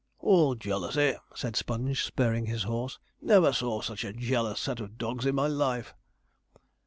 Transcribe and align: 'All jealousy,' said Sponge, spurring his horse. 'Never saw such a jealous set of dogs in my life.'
'All 0.17 0.55
jealousy,' 0.55 1.15
said 1.35 1.55
Sponge, 1.55 2.03
spurring 2.03 2.47
his 2.47 2.63
horse. 2.63 2.97
'Never 3.21 3.53
saw 3.53 3.81
such 3.81 4.03
a 4.03 4.11
jealous 4.13 4.59
set 4.59 4.79
of 4.79 4.97
dogs 4.97 5.27
in 5.27 5.35
my 5.35 5.45
life.' 5.45 5.93